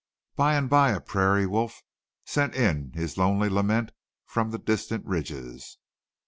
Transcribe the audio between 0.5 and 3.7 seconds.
and by a prairie wolf sent in his lonely